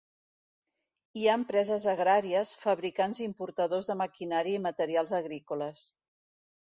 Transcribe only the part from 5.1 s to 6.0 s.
agrícoles.